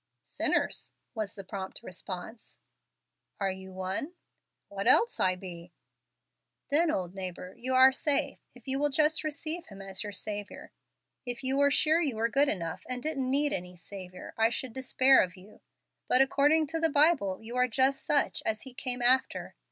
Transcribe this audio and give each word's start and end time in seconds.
"Sinners," 0.23 0.93
was 1.13 1.35
the 1.35 1.43
prompt 1.43 1.81
response. 1.83 2.57
"Are 3.39 3.51
you 3.51 3.71
one?" 3.71 4.13
"What 4.67 4.87
else 4.87 5.19
be 5.39 5.71
I?" 5.71 5.77
"Then, 6.75 6.89
old 6.89 7.13
neighbor, 7.13 7.53
you 7.59 7.75
are 7.75 7.91
safe, 7.91 8.39
if 8.55 8.67
you 8.67 8.79
will 8.79 8.89
just 8.89 9.23
receive 9.23 9.67
Him 9.67 9.79
as 9.79 10.01
your 10.01 10.11
Saviour. 10.11 10.71
If 11.23 11.43
you 11.43 11.55
were 11.55 11.69
sure 11.69 12.01
you 12.01 12.15
were 12.15 12.29
good 12.29 12.49
enough 12.49 12.81
and 12.89 13.03
didn't 13.03 13.29
need 13.29 13.53
any 13.53 13.75
Saviour, 13.77 14.33
I 14.39 14.49
should 14.49 14.73
despair 14.73 15.21
of 15.21 15.37
you. 15.37 15.61
But 16.07 16.19
according 16.21 16.65
to 16.73 16.79
the 16.79 16.89
Bible 16.89 17.39
you 17.39 17.55
are 17.55 17.67
just 17.67 18.03
such 18.03 18.41
as 18.43 18.63
He 18.63 18.73
came 18.73 19.03
after. 19.03 19.53